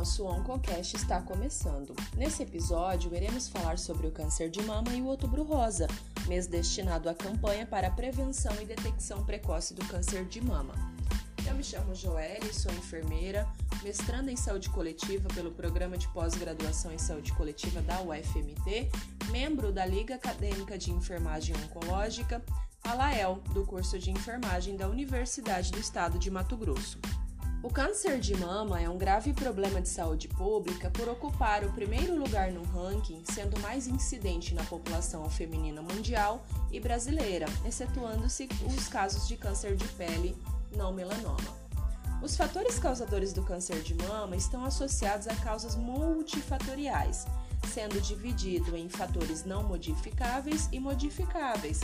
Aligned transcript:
nosso 0.00 0.24
OncoCast 0.24 0.96
está 0.96 1.20
começando. 1.20 1.94
Nesse 2.16 2.42
episódio, 2.42 3.14
iremos 3.14 3.48
falar 3.48 3.78
sobre 3.78 4.06
o 4.06 4.10
câncer 4.10 4.48
de 4.48 4.62
mama 4.62 4.94
e 4.94 5.02
o 5.02 5.04
Outubro 5.04 5.42
Rosa, 5.42 5.86
mês 6.26 6.46
destinado 6.46 7.06
à 7.06 7.14
campanha 7.14 7.66
para 7.66 7.88
a 7.88 7.90
prevenção 7.90 8.50
e 8.62 8.64
detecção 8.64 9.22
precoce 9.26 9.74
do 9.74 9.84
câncer 9.84 10.24
de 10.24 10.40
mama. 10.40 10.72
Eu 11.46 11.54
me 11.54 11.62
chamo 11.62 11.94
Joelle, 11.94 12.50
sou 12.54 12.72
enfermeira, 12.72 13.46
mestranda 13.82 14.32
em 14.32 14.36
saúde 14.36 14.70
coletiva 14.70 15.28
pelo 15.34 15.50
Programa 15.50 15.98
de 15.98 16.08
Pós-Graduação 16.08 16.94
em 16.94 16.98
Saúde 16.98 17.34
Coletiva 17.34 17.82
da 17.82 18.00
UFMT, 18.00 18.90
membro 19.30 19.70
da 19.70 19.84
Liga 19.84 20.14
Acadêmica 20.14 20.78
de 20.78 20.90
Enfermagem 20.90 21.54
Oncológica, 21.56 22.42
a 22.84 22.94
LAEL, 22.94 23.42
do 23.52 23.66
curso 23.66 23.98
de 23.98 24.10
enfermagem 24.10 24.78
da 24.78 24.88
Universidade 24.88 25.70
do 25.70 25.78
Estado 25.78 26.18
de 26.18 26.30
Mato 26.30 26.56
Grosso. 26.56 26.98
O 27.62 27.68
câncer 27.68 28.18
de 28.18 28.34
mama 28.34 28.80
é 28.80 28.88
um 28.88 28.96
grave 28.96 29.34
problema 29.34 29.82
de 29.82 29.88
saúde 29.88 30.28
pública 30.28 30.90
por 30.90 31.06
ocupar 31.10 31.62
o 31.62 31.70
primeiro 31.74 32.18
lugar 32.18 32.50
no 32.50 32.62
ranking, 32.62 33.22
sendo 33.34 33.60
mais 33.60 33.86
incidente 33.86 34.54
na 34.54 34.64
população 34.64 35.28
feminina 35.28 35.82
mundial 35.82 36.42
e 36.72 36.80
brasileira, 36.80 37.44
excetuando-se 37.66 38.48
os 38.66 38.88
casos 38.88 39.28
de 39.28 39.36
câncer 39.36 39.76
de 39.76 39.86
pele 39.88 40.34
não 40.74 40.90
melanoma. 40.90 41.60
Os 42.22 42.34
fatores 42.34 42.78
causadores 42.78 43.34
do 43.34 43.42
câncer 43.42 43.82
de 43.82 43.94
mama 43.94 44.36
estão 44.36 44.64
associados 44.64 45.28
a 45.28 45.36
causas 45.36 45.76
multifatoriais, 45.76 47.26
sendo 47.74 48.00
dividido 48.00 48.74
em 48.74 48.88
fatores 48.88 49.44
não 49.44 49.62
modificáveis 49.64 50.66
e 50.72 50.80
modificáveis. 50.80 51.80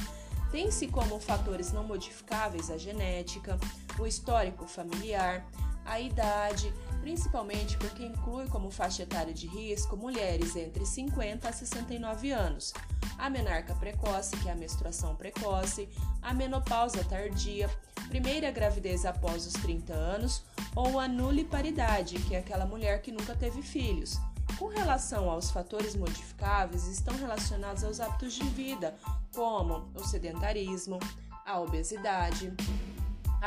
Tem-se 0.50 0.88
como 0.88 1.20
fatores 1.20 1.70
não 1.70 1.84
modificáveis 1.84 2.70
a 2.70 2.78
genética, 2.78 3.58
o 3.98 4.06
histórico 4.06 4.66
familiar, 4.66 5.44
a 5.86 6.00
idade, 6.00 6.72
principalmente 7.00 7.76
porque 7.76 8.04
inclui 8.04 8.48
como 8.48 8.70
faixa 8.70 9.04
etária 9.04 9.32
de 9.32 9.46
risco 9.46 9.96
mulheres 9.96 10.56
entre 10.56 10.84
50 10.84 11.48
a 11.48 11.52
69 11.52 12.32
anos, 12.32 12.74
a 13.18 13.30
menarca 13.30 13.74
precoce, 13.74 14.36
que 14.38 14.48
é 14.48 14.52
a 14.52 14.56
menstruação 14.56 15.14
precoce, 15.14 15.88
a 16.20 16.34
menopausa 16.34 17.04
tardia, 17.04 17.70
primeira 18.08 18.50
gravidez 18.50 19.06
após 19.06 19.46
os 19.46 19.52
30 19.54 19.92
anos, 19.92 20.42
ou 20.74 20.98
a 20.98 21.08
nuliparidade, 21.08 22.18
que 22.20 22.34
é 22.34 22.38
aquela 22.40 22.66
mulher 22.66 23.00
que 23.00 23.12
nunca 23.12 23.34
teve 23.34 23.62
filhos. 23.62 24.18
Com 24.58 24.68
relação 24.68 25.30
aos 25.30 25.50
fatores 25.50 25.94
modificáveis, 25.94 26.86
estão 26.86 27.16
relacionados 27.16 27.84
aos 27.84 28.00
hábitos 28.00 28.34
de 28.34 28.44
vida, 28.44 28.94
como 29.34 29.90
o 29.94 30.04
sedentarismo, 30.04 30.98
a 31.44 31.60
obesidade, 31.60 32.52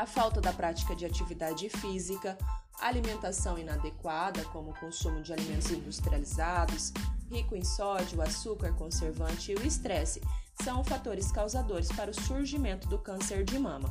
a 0.00 0.06
falta 0.06 0.40
da 0.40 0.50
prática 0.50 0.96
de 0.96 1.04
atividade 1.04 1.68
física, 1.68 2.38
alimentação 2.80 3.58
inadequada, 3.58 4.42
como 4.44 4.70
o 4.70 4.80
consumo 4.80 5.20
de 5.20 5.30
alimentos 5.30 5.70
industrializados, 5.70 6.90
rico 7.30 7.54
em 7.54 7.62
sódio, 7.62 8.22
açúcar, 8.22 8.72
conservante 8.72 9.52
e 9.52 9.56
o 9.56 9.66
estresse, 9.66 10.22
são 10.64 10.82
fatores 10.82 11.30
causadores 11.30 11.92
para 11.92 12.10
o 12.10 12.14
surgimento 12.14 12.88
do 12.88 12.98
câncer 12.98 13.44
de 13.44 13.58
mama. 13.58 13.90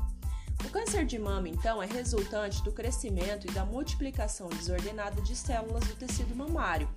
O 0.65 0.69
câncer 0.71 1.05
de 1.05 1.19
mama, 1.19 1.47
então, 1.47 1.81
é 1.81 1.85
resultante 1.85 2.63
do 2.63 2.71
crescimento 2.71 3.45
e 3.45 3.51
da 3.51 3.63
multiplicação 3.63 4.49
desordenada 4.49 5.21
de 5.21 5.35
células 5.35 5.83
do 5.85 5.93
tecido 5.93 6.35
mamário. 6.35 6.89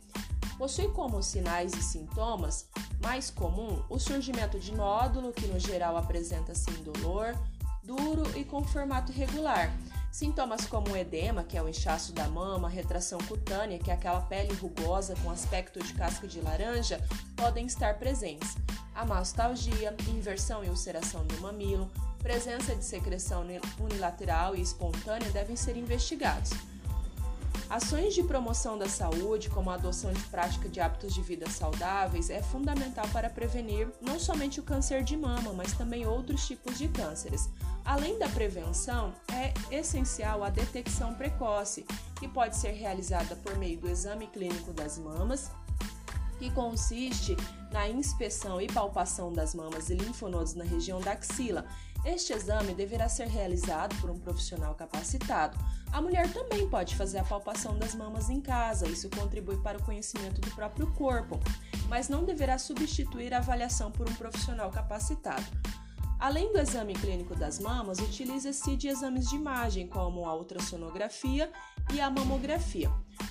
Possui 0.56 0.88
como 0.88 1.22
sinais 1.22 1.74
e 1.74 1.82
sintomas 1.82 2.66
mais 3.02 3.30
comum 3.30 3.82
o 3.90 3.98
surgimento 3.98 4.58
de 4.58 4.72
nódulo, 4.72 5.32
que 5.32 5.46
no 5.48 5.58
geral 5.58 5.96
apresenta-se 5.96 6.70
indolor, 6.70 7.36
duro 7.82 8.22
e 8.36 8.44
com 8.44 8.62
formato 8.62 9.12
irregular. 9.12 9.72
Sintomas 10.10 10.66
como 10.66 10.94
edema, 10.96 11.42
que 11.42 11.56
é 11.56 11.62
o 11.62 11.68
inchaço 11.68 12.12
da 12.12 12.28
mama, 12.28 12.68
retração 12.68 13.18
cutânea, 13.20 13.78
que 13.78 13.90
é 13.90 13.94
aquela 13.94 14.20
pele 14.20 14.52
rugosa 14.54 15.14
com 15.22 15.30
aspecto 15.30 15.82
de 15.82 15.94
casca 15.94 16.28
de 16.28 16.40
laranja, 16.40 17.00
podem 17.34 17.64
estar 17.66 17.98
presentes. 17.98 18.56
A 18.94 19.06
mastalgia, 19.06 19.96
inversão 20.08 20.62
e 20.62 20.68
ulceração 20.68 21.24
do 21.26 21.40
mamilo, 21.40 21.90
presença 22.18 22.76
de 22.76 22.84
secreção 22.84 23.44
unilateral 23.80 24.54
e 24.54 24.60
espontânea 24.60 25.30
devem 25.30 25.56
ser 25.56 25.78
investigados. 25.78 26.50
Ações 27.70 28.12
de 28.12 28.22
promoção 28.22 28.76
da 28.76 28.86
saúde, 28.86 29.48
como 29.48 29.70
a 29.70 29.74
adoção 29.76 30.12
de 30.12 30.22
prática 30.24 30.68
de 30.68 30.78
hábitos 30.78 31.14
de 31.14 31.22
vida 31.22 31.48
saudáveis, 31.48 32.28
é 32.28 32.42
fundamental 32.42 33.08
para 33.14 33.30
prevenir 33.30 33.88
não 33.98 34.20
somente 34.20 34.60
o 34.60 34.62
câncer 34.62 35.02
de 35.02 35.16
mama, 35.16 35.54
mas 35.54 35.72
também 35.72 36.06
outros 36.06 36.46
tipos 36.46 36.76
de 36.76 36.86
cânceres. 36.88 37.48
Além 37.84 38.18
da 38.18 38.28
prevenção, 38.28 39.12
é 39.32 39.52
essencial 39.74 40.44
a 40.44 40.50
detecção 40.50 41.14
precoce, 41.14 41.84
que 42.18 42.28
pode 42.28 42.56
ser 42.56 42.72
realizada 42.72 43.34
por 43.36 43.56
meio 43.58 43.78
do 43.78 43.88
exame 43.88 44.28
clínico 44.28 44.72
das 44.72 44.98
mamas, 44.98 45.50
que 46.38 46.50
consiste 46.50 47.36
na 47.70 47.88
inspeção 47.88 48.60
e 48.60 48.66
palpação 48.66 49.32
das 49.32 49.54
mamas 49.54 49.90
e 49.90 49.94
linfonodos 49.94 50.54
na 50.54 50.64
região 50.64 51.00
da 51.00 51.12
axila. 51.12 51.64
Este 52.04 52.32
exame 52.32 52.74
deverá 52.74 53.08
ser 53.08 53.28
realizado 53.28 53.94
por 54.00 54.10
um 54.10 54.18
profissional 54.18 54.74
capacitado. 54.74 55.56
A 55.92 56.00
mulher 56.00 56.32
também 56.32 56.68
pode 56.68 56.96
fazer 56.96 57.18
a 57.18 57.24
palpação 57.24 57.78
das 57.78 57.94
mamas 57.94 58.28
em 58.28 58.40
casa, 58.40 58.88
isso 58.88 59.08
contribui 59.10 59.56
para 59.58 59.78
o 59.78 59.82
conhecimento 59.84 60.40
do 60.40 60.50
próprio 60.52 60.90
corpo, 60.94 61.38
mas 61.88 62.08
não 62.08 62.24
deverá 62.24 62.58
substituir 62.58 63.32
a 63.34 63.38
avaliação 63.38 63.92
por 63.92 64.08
um 64.08 64.14
profissional 64.14 64.70
capacitado. 64.70 65.46
Além 66.22 66.52
do 66.52 66.60
exame 66.60 66.94
clínico 66.94 67.34
das 67.34 67.58
mamas, 67.58 67.98
utiliza-se 67.98 68.76
de 68.76 68.86
exames 68.86 69.28
de 69.28 69.34
imagem, 69.34 69.88
como 69.88 70.24
a 70.24 70.36
ultrassonografia 70.36 71.50
e 71.92 72.00
a 72.00 72.08
mamografia. 72.08 72.88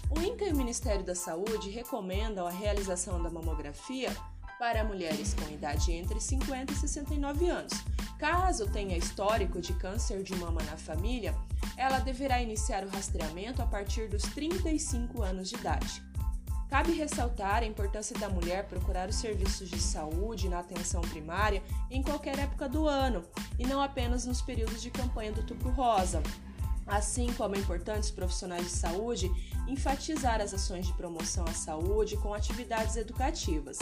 O 0.09 0.19
INCA 0.19 0.43
e 0.43 0.51
o 0.51 0.57
Ministério 0.57 1.01
da 1.01 1.15
Saúde 1.15 1.69
recomendam 1.69 2.45
a 2.45 2.51
realização 2.51 3.23
da 3.23 3.29
mamografia 3.29 4.13
para 4.59 4.83
mulheres 4.83 5.33
com 5.33 5.49
idade 5.53 5.93
entre 5.93 6.19
50 6.19 6.73
e 6.73 6.75
69 6.75 7.49
anos. 7.49 7.71
Caso 8.19 8.69
tenha 8.69 8.97
histórico 8.97 9.61
de 9.61 9.71
câncer 9.75 10.21
de 10.21 10.35
mama 10.35 10.61
na 10.63 10.75
família, 10.75 11.33
ela 11.77 11.99
deverá 11.99 12.41
iniciar 12.41 12.83
o 12.83 12.89
rastreamento 12.89 13.61
a 13.61 13.65
partir 13.65 14.09
dos 14.09 14.23
35 14.23 15.23
anos 15.23 15.47
de 15.47 15.55
idade. 15.55 16.03
Cabe 16.71 16.93
ressaltar 16.93 17.63
a 17.63 17.65
importância 17.65 18.17
da 18.17 18.29
mulher 18.29 18.65
procurar 18.65 19.09
os 19.09 19.17
serviços 19.17 19.69
de 19.69 19.77
saúde 19.77 20.47
na 20.47 20.59
atenção 20.59 21.01
primária 21.01 21.61
em 21.89 22.01
qualquer 22.01 22.39
época 22.39 22.69
do 22.69 22.87
ano 22.87 23.25
e 23.59 23.67
não 23.67 23.81
apenas 23.81 24.25
nos 24.25 24.41
períodos 24.41 24.81
de 24.81 24.89
campanha 24.89 25.33
do 25.33 25.43
Tubo 25.43 25.69
Rosa. 25.71 26.23
Assim 26.87 27.31
como 27.33 27.57
é 27.57 27.59
importante 27.59 28.05
os 28.05 28.11
profissionais 28.11 28.63
de 28.63 28.71
saúde 28.71 29.29
enfatizar 29.67 30.39
as 30.39 30.53
ações 30.53 30.87
de 30.87 30.93
promoção 30.93 31.43
à 31.43 31.51
saúde 31.51 32.15
com 32.15 32.33
atividades 32.33 32.95
educativas. 32.95 33.77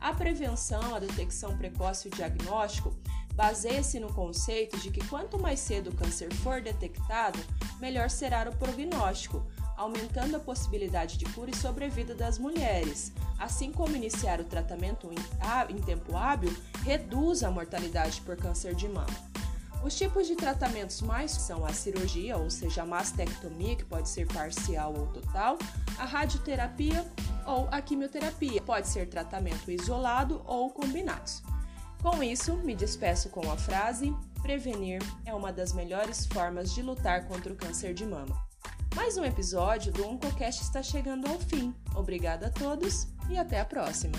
A 0.00 0.12
prevenção, 0.12 0.96
a 0.96 0.98
detecção 0.98 1.56
precoce 1.56 2.08
e 2.08 2.10
o 2.10 2.14
diagnóstico 2.14 2.92
baseia-se 3.36 4.00
no 4.00 4.12
conceito 4.12 4.76
de 4.80 4.90
que 4.90 5.06
quanto 5.06 5.38
mais 5.38 5.60
cedo 5.60 5.90
o 5.90 5.94
câncer 5.94 6.34
for 6.34 6.60
detectado, 6.60 7.38
melhor 7.78 8.10
será 8.10 8.48
o 8.48 8.56
prognóstico 8.56 9.46
aumentando 9.82 10.36
a 10.36 10.40
possibilidade 10.40 11.18
de 11.18 11.24
cura 11.26 11.50
e 11.50 11.56
sobrevida 11.56 12.14
das 12.14 12.38
mulheres, 12.38 13.12
assim 13.38 13.72
como 13.72 13.96
iniciar 13.96 14.40
o 14.40 14.44
tratamento 14.44 15.10
em, 15.12 15.80
tempo 15.82 16.16
hábil 16.16 16.54
reduz 16.84 17.42
a 17.42 17.50
mortalidade 17.50 18.20
por 18.20 18.36
câncer 18.36 18.74
de 18.74 18.88
mama. 18.88 19.32
Os 19.82 19.96
tipos 19.96 20.28
de 20.28 20.36
tratamentos 20.36 21.02
mais 21.02 21.32
são 21.32 21.66
a 21.66 21.72
cirurgia, 21.72 22.36
ou 22.36 22.48
seja, 22.48 22.82
a 22.82 22.86
mastectomia, 22.86 23.74
que 23.74 23.84
pode 23.84 24.08
ser 24.08 24.28
parcial 24.28 24.94
ou 24.96 25.08
total, 25.08 25.58
a 25.98 26.04
radioterapia 26.04 27.04
ou 27.44 27.66
a 27.72 27.82
quimioterapia, 27.82 28.62
pode 28.62 28.86
ser 28.86 29.08
tratamento 29.08 29.72
isolado 29.72 30.40
ou 30.46 30.70
combinados. 30.70 31.42
Com 32.00 32.22
isso, 32.22 32.56
me 32.58 32.76
despeço 32.76 33.28
com 33.30 33.50
a 33.50 33.56
frase: 33.56 34.14
prevenir 34.40 35.02
é 35.24 35.34
uma 35.34 35.52
das 35.52 35.72
melhores 35.72 36.26
formas 36.26 36.72
de 36.72 36.82
lutar 36.82 37.26
contra 37.26 37.52
o 37.52 37.56
câncer 37.56 37.92
de 37.92 38.06
mama. 38.06 38.51
Mais 38.94 39.16
um 39.16 39.24
episódio 39.24 39.90
do 39.90 40.06
OncoCast 40.06 40.62
está 40.62 40.82
chegando 40.82 41.26
ao 41.26 41.38
fim. 41.38 41.74
Obrigada 41.94 42.48
a 42.48 42.50
todos 42.50 43.08
e 43.30 43.38
até 43.38 43.58
a 43.58 43.64
próxima! 43.64 44.18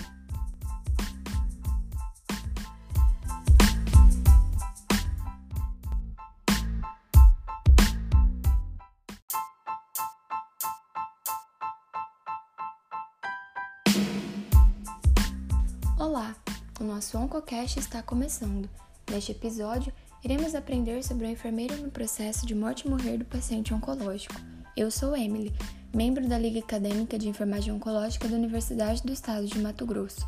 Olá! 15.96 16.34
O 16.80 16.84
nosso 16.84 17.16
OncoCast 17.16 17.78
está 17.78 18.02
começando. 18.02 18.68
Neste 19.08 19.30
episódio, 19.30 19.92
iremos 20.24 20.54
aprender 20.54 21.04
sobre 21.04 21.26
o 21.26 21.30
enfermeiro 21.30 21.76
no 21.76 21.90
processo 21.90 22.44
de 22.44 22.54
morte 22.54 22.86
e 22.86 22.90
morrer 22.90 23.18
do 23.18 23.24
paciente 23.24 23.72
oncológico. 23.72 24.53
Eu 24.76 24.90
sou 24.90 25.16
Emily, 25.16 25.52
membro 25.94 26.26
da 26.26 26.36
Liga 26.36 26.58
Acadêmica 26.58 27.16
de 27.16 27.28
Enfermagem 27.28 27.72
Oncológica 27.72 28.26
da 28.26 28.34
Universidade 28.34 29.04
do 29.04 29.12
Estado 29.12 29.46
de 29.46 29.56
Mato 29.60 29.86
Grosso. 29.86 30.26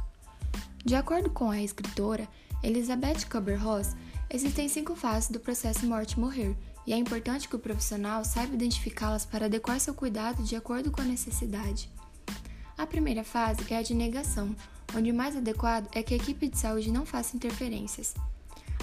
De 0.84 0.94
acordo 0.94 1.28
com 1.31 1.50
a 1.50 1.60
escritora 1.60 2.28
Elizabeth 2.62 3.26
Kubler-Ross, 3.28 3.96
existem 4.31 4.69
cinco 4.69 4.94
fases 4.94 5.31
do 5.31 5.40
processo 5.40 5.84
morte-morrer, 5.84 6.56
e 6.87 6.93
é 6.93 6.96
importante 6.96 7.48
que 7.48 7.56
o 7.56 7.58
profissional 7.58 8.25
saiba 8.25 8.54
identificá-las 8.54 9.26
para 9.26 9.46
adequar 9.46 9.81
seu 9.81 9.93
cuidado 9.93 10.44
de 10.44 10.54
acordo 10.54 10.92
com 10.92 11.00
a 11.00 11.04
necessidade. 11.04 11.90
A 12.78 12.87
primeira 12.87 13.25
fase 13.25 13.60
é 13.69 13.78
a 13.78 13.82
de 13.82 13.94
negação, 13.94 14.54
onde 14.96 15.10
o 15.10 15.14
mais 15.14 15.34
adequado 15.34 15.88
é 15.92 16.04
que 16.04 16.14
a 16.14 16.16
equipe 16.16 16.49
de 16.49 16.56
saúde 16.56 16.92
não 16.92 17.04
faça 17.04 17.34
interferências. 17.34 18.14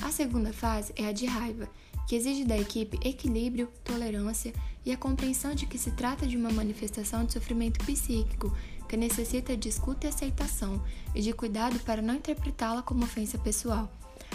A 0.02 0.12
segunda 0.12 0.52
fase 0.52 0.92
é 0.98 1.08
a 1.08 1.14
de 1.14 1.26
raiva, 1.26 1.70
que 2.08 2.16
exige 2.16 2.44
da 2.46 2.58
equipe 2.58 3.00
equilíbrio, 3.08 3.70
tolerância 3.84 4.54
e 4.86 4.92
a 4.92 4.98
compreensão 4.98 5.56
de 5.56 5.66
que 5.66 5.78
se 5.78 5.92
trata 5.92 6.28
de 6.28 6.36
uma 6.36 6.52
manifestação 6.52 7.24
de 7.24 7.34
sofrimento 7.34 7.84
psíquico 7.86 8.56
que 8.88 8.98
necessita 8.98 9.58
de 9.58 9.70
escuta 9.70 10.06
e 10.06 10.10
aceitação 10.10 10.84
e 11.16 11.22
de 11.22 11.34
cuidado 11.34 11.80
para 11.80 12.02
não 12.02 12.16
interpretá-la 12.16 12.82
como 12.82 13.04
ofensa 13.04 13.38
pessoal. 13.38 13.92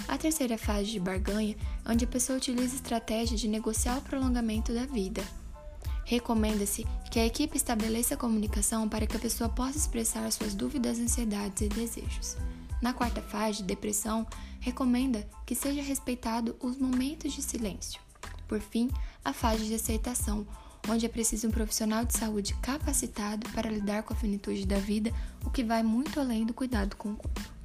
A 0.06 0.17
terceira 0.17 0.56
fase 0.56 0.91
de 0.91 1.00
barganha, 1.00 1.56
onde 1.87 2.05
a 2.05 2.09
pessoa 2.09 2.38
utiliza 2.38 2.75
estratégias 2.75 3.41
de 3.41 3.49
negociar 3.49 3.99
o 3.99 4.03
prolongamento 4.03 4.73
da 4.73 4.87
vida. 4.87 5.23
Recomenda-se 6.05 6.87
que 7.11 7.21
a 7.21 7.26
equipe 7.26 7.56
estabeleça 7.56 8.14
a 8.14 8.17
comunicação 8.17 8.88
para 8.88 9.06
que 9.06 9.17
a 9.17 9.21
pessoa 9.21 9.49
possa 9.49 9.76
expressar 9.76 10.31
suas 10.32 10.55
dúvidas, 10.55 10.99
ansiedades 10.99 11.62
e 11.62 11.69
desejos. 11.69 12.37
Na 12.81 12.93
quarta 12.93 13.21
fase, 13.21 13.63
depressão, 13.63 14.27
recomenda 14.61 15.29
que 15.45 15.55
seja 15.55 15.83
respeitado 15.83 16.57
os 16.61 16.77
momentos 16.79 17.33
de 17.33 17.43
silêncio. 17.43 18.01
Por 18.47 18.61
fim, 18.61 18.91
a 19.25 19.33
fase 19.33 19.67
de 19.67 19.75
aceitação, 19.75 20.47
onde 20.89 21.05
é 21.05 21.09
preciso 21.09 21.49
um 21.49 21.51
profissional 21.51 22.05
de 22.05 22.17
saúde 22.17 22.55
capacitado 22.63 23.49
para 23.51 23.71
lidar 23.71 24.03
com 24.03 24.15
a 24.15 24.17
finitude 24.17 24.67
da 24.67 24.79
vida, 24.79 25.13
o 25.45 25.51
que 25.51 25.65
vai 25.65 25.83
muito 25.83 26.21
além 26.21 26.47
do 26.47 26.55
cuidado 26.55 26.97
com 26.97 27.13
o 27.13 27.17
corpo. 27.17 27.59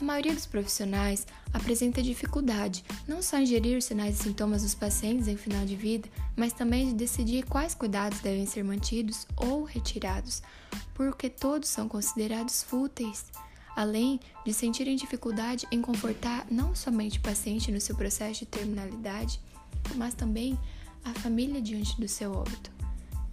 A 0.00 0.04
maioria 0.04 0.32
dos 0.32 0.46
profissionais 0.46 1.26
apresenta 1.52 2.02
dificuldade 2.02 2.82
não 3.06 3.20
só 3.22 3.38
em 3.38 3.44
gerir 3.44 3.76
os 3.76 3.84
sinais 3.84 4.18
e 4.18 4.22
sintomas 4.22 4.62
dos 4.62 4.74
pacientes 4.74 5.28
em 5.28 5.36
final 5.36 5.66
de 5.66 5.76
vida, 5.76 6.08
mas 6.34 6.54
também 6.54 6.88
de 6.88 6.94
decidir 6.94 7.44
quais 7.44 7.74
cuidados 7.74 8.18
devem 8.20 8.46
ser 8.46 8.64
mantidos 8.64 9.26
ou 9.36 9.62
retirados, 9.62 10.42
porque 10.94 11.28
todos 11.28 11.68
são 11.68 11.86
considerados 11.86 12.62
fúteis, 12.62 13.26
além 13.80 14.20
de 14.44 14.52
sentirem 14.52 14.94
dificuldade 14.94 15.66
em 15.72 15.80
confortar 15.80 16.46
não 16.50 16.74
somente 16.74 17.18
o 17.18 17.22
paciente 17.22 17.72
no 17.72 17.80
seu 17.80 17.96
processo 17.96 18.40
de 18.40 18.46
terminalidade, 18.46 19.40
mas 19.96 20.12
também 20.12 20.58
a 21.02 21.14
família 21.14 21.62
diante 21.62 21.98
do 21.98 22.06
seu 22.06 22.30
óbito. 22.30 22.70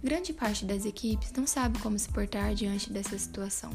Grande 0.02 0.32
parte 0.32 0.64
das 0.64 0.86
equipes 0.86 1.30
não 1.32 1.46
sabe 1.46 1.78
como 1.80 1.98
se 1.98 2.08
portar 2.08 2.54
diante 2.54 2.90
dessa 2.90 3.18
situação. 3.18 3.70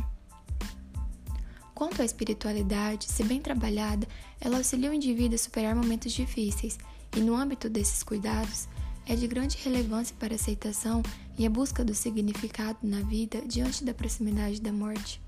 Quanto 1.76 2.02
à 2.02 2.06
espiritualidade, 2.06 3.06
se 3.06 3.24
bem 3.24 3.40
trabalhada, 3.40 4.08
ela 4.42 4.58
auxilia 4.58 4.90
o 4.90 4.96
indivíduo 4.96 5.36
a 5.36 5.38
superar 5.38 5.76
momentos 5.76 6.12
difíceis, 6.12 6.80
e 7.16 7.20
no 7.20 7.36
âmbito 7.36 7.70
desses 7.70 8.02
cuidados, 8.02 8.68
é 9.06 9.16
de 9.16 9.28
grande 9.28 9.60
relevância 9.64 10.16
para 10.20 10.34
a 10.34 10.38
aceitação 10.38 11.04
e 11.38 11.46
a 11.46 11.50
busca 11.52 11.86
do 11.86 11.94
significado 11.94 12.80
na 12.82 13.02
vida 13.02 13.44
diante 13.46 13.84
da 13.84 13.94
proximidade 13.94 14.60
da 14.60 14.74
morte. 14.74 15.23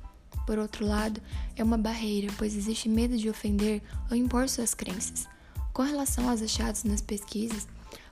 Por 0.45 0.59
outro 0.59 0.85
lado, 0.85 1.21
é 1.55 1.63
uma 1.63 1.77
barreira, 1.77 2.31
pois 2.37 2.55
existe 2.55 2.87
medo 2.87 3.17
de 3.17 3.29
ofender 3.29 3.81
ou 4.09 4.15
impor 4.15 4.47
suas 4.49 4.73
crenças. 4.73 5.27
Com 5.73 5.83
relação 5.83 6.29
aos 6.29 6.41
achados 6.41 6.83
nas 6.83 7.01
pesquisas, 7.01 7.67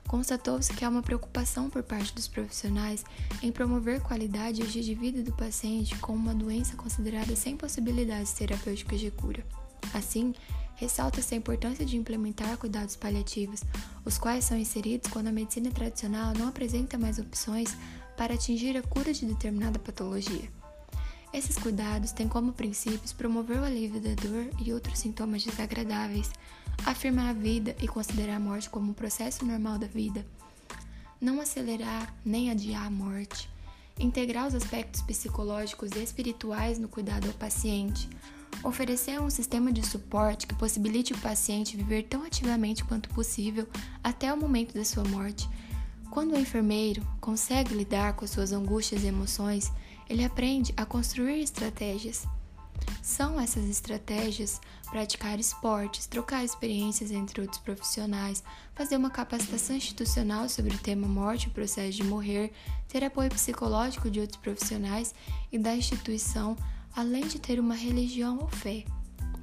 constatou-se 0.06 0.72
que 0.72 0.84
há 0.84 0.88
uma 0.88 1.02
preocupação 1.02 1.70
por 1.70 1.82
parte 1.82 2.14
dos 2.14 2.28
profissionais 2.28 3.04
em 3.42 3.50
promover 3.50 4.00
qualidade 4.00 4.62
e 4.62 4.66
de 4.66 4.94
vida 4.94 5.22
do 5.22 5.32
paciente 5.32 5.96
com 5.96 6.12
uma 6.12 6.34
doença 6.34 6.76
considerada 6.76 7.34
sem 7.34 7.56
possibilidades 7.56 8.32
terapêuticas 8.32 9.00
de 9.00 9.10
cura. 9.10 9.44
Assim, 9.94 10.34
ressalta-se 10.76 11.34
a 11.34 11.38
importância 11.38 11.84
de 11.84 11.96
implementar 11.96 12.56
cuidados 12.58 12.96
paliativos, 12.96 13.62
os 14.04 14.18
quais 14.18 14.44
são 14.44 14.58
inseridos 14.58 15.10
quando 15.10 15.28
a 15.28 15.32
medicina 15.32 15.70
tradicional 15.70 16.34
não 16.34 16.48
apresenta 16.48 16.98
mais 16.98 17.18
opções 17.18 17.74
para 18.16 18.34
atingir 18.34 18.76
a 18.76 18.82
cura 18.82 19.12
de 19.12 19.24
determinada 19.26 19.78
patologia. 19.78 20.48
Esses 21.34 21.58
cuidados 21.58 22.12
têm 22.12 22.28
como 22.28 22.52
princípios 22.52 23.12
promover 23.12 23.58
o 23.58 23.64
alívio 23.64 24.00
da 24.00 24.14
dor 24.14 24.46
e 24.64 24.72
outros 24.72 25.00
sintomas 25.00 25.42
desagradáveis, 25.42 26.30
afirmar 26.86 27.30
a 27.30 27.32
vida 27.32 27.74
e 27.82 27.88
considerar 27.88 28.36
a 28.36 28.40
morte 28.40 28.70
como 28.70 28.92
um 28.92 28.94
processo 28.94 29.44
normal 29.44 29.76
da 29.76 29.88
vida, 29.88 30.24
não 31.20 31.40
acelerar 31.40 32.14
nem 32.24 32.52
adiar 32.52 32.86
a 32.86 32.90
morte, 32.90 33.50
integrar 33.98 34.46
os 34.46 34.54
aspectos 34.54 35.02
psicológicos 35.02 35.90
e 35.96 36.04
espirituais 36.04 36.78
no 36.78 36.86
cuidado 36.86 37.26
ao 37.26 37.34
paciente, 37.34 38.08
oferecer 38.62 39.20
um 39.20 39.28
sistema 39.28 39.72
de 39.72 39.84
suporte 39.84 40.46
que 40.46 40.54
possibilite 40.54 41.14
o 41.14 41.18
paciente 41.18 41.76
viver 41.76 42.04
tão 42.04 42.22
ativamente 42.22 42.84
quanto 42.84 43.08
possível 43.08 43.66
até 44.04 44.32
o 44.32 44.36
momento 44.36 44.72
da 44.72 44.84
sua 44.84 45.02
morte. 45.02 45.48
Quando 46.12 46.36
o 46.36 46.38
enfermeiro 46.38 47.04
consegue 47.20 47.74
lidar 47.74 48.12
com 48.12 48.24
suas 48.24 48.52
angústias 48.52 49.02
e 49.02 49.08
emoções, 49.08 49.72
ele 50.08 50.24
aprende 50.24 50.72
a 50.76 50.84
construir 50.84 51.40
estratégias. 51.40 52.26
São 53.02 53.40
essas 53.40 53.68
estratégias 53.68 54.60
praticar 54.90 55.38
esportes, 55.38 56.06
trocar 56.06 56.44
experiências 56.44 57.10
entre 57.10 57.40
outros 57.40 57.60
profissionais, 57.60 58.42
fazer 58.74 58.96
uma 58.96 59.10
capacitação 59.10 59.76
institucional 59.76 60.48
sobre 60.48 60.74
o 60.74 60.78
tema 60.78 61.06
morte 61.06 61.48
e 61.48 61.50
processo 61.50 61.96
de 61.96 62.04
morrer, 62.04 62.52
ter 62.88 63.04
apoio 63.04 63.30
psicológico 63.30 64.10
de 64.10 64.20
outros 64.20 64.38
profissionais 64.38 65.14
e 65.50 65.58
da 65.58 65.74
instituição, 65.74 66.56
além 66.94 67.26
de 67.26 67.38
ter 67.38 67.58
uma 67.58 67.74
religião 67.74 68.38
ou 68.38 68.48
fé. 68.48 68.84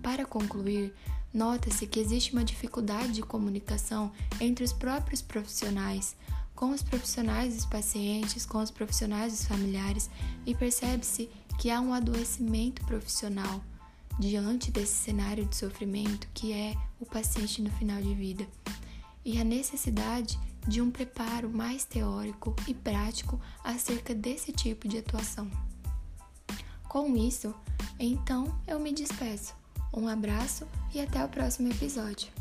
Para 0.02 0.26
concluir, 0.26 0.94
nota-se 1.34 1.86
que 1.86 2.00
existe 2.00 2.34
uma 2.34 2.44
dificuldade 2.44 3.14
de 3.14 3.22
comunicação 3.22 4.12
entre 4.40 4.64
os 4.64 4.74
próprios 4.74 5.22
profissionais 5.22 6.16
com 6.56 6.72
os 6.72 6.82
profissionais 6.82 7.56
dos 7.56 7.66
pacientes, 7.66 8.46
com 8.46 8.60
os 8.60 8.72
profissionais 8.72 9.34
dos 9.34 9.46
familiares 9.46 10.10
e 10.46 10.54
percebe-se 10.54 11.30
que 11.60 11.70
há 11.70 11.80
um 11.80 11.94
adoecimento 11.94 12.84
profissional 12.86 13.62
diante 14.20 14.72
desse 14.72 14.94
cenário 14.94 15.46
de 15.46 15.56
sofrimento 15.56 16.28
que 16.34 16.54
é 16.54 16.76
o 17.00 17.06
paciente 17.06 17.62
no 17.62 17.72
final 17.72 18.02
de 18.02 18.14
vida 18.14 18.48
e 19.24 19.40
a 19.40 19.44
necessidade 19.44 20.40
de 20.68 20.82
um 20.82 20.92
preparo 20.92 21.50
mais 21.50 21.84
teórico 21.86 22.56
e 22.68 22.74
prático 22.74 23.40
acerca 23.64 24.14
desse 24.14 24.52
tipo 24.52 24.88
de 24.88 25.00
atuação. 25.00 25.50
Com 26.88 27.16
isso, 27.16 27.54
então 28.00 28.54
eu 28.68 28.80
me 28.80 28.94
despeço. 28.94 29.56
Um 29.94 30.08
abraço 30.08 30.68
e 30.94 31.02
até 31.02 31.24
o 31.24 31.30
próximo 31.30 31.70
episódio. 31.72 32.41